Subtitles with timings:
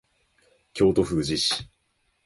[0.73, 1.63] 京都府宇治市